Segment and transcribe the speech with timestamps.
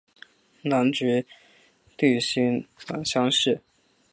[0.63, 1.27] 南直
[1.97, 3.61] 隶辛卯乡试。